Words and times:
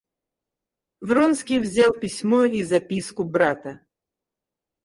Вронский 1.01 1.59
взял 1.59 1.93
письмо 1.93 2.45
и 2.45 2.63
записку 2.63 3.23
брата. 3.23 3.81